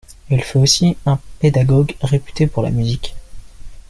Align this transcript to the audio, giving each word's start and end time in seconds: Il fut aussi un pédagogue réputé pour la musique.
Il 0.31 0.43
fut 0.43 0.57
aussi 0.57 0.97
un 1.05 1.19
pédagogue 1.37 1.93
réputé 2.01 2.47
pour 2.47 2.63
la 2.63 2.71
musique. 2.71 3.13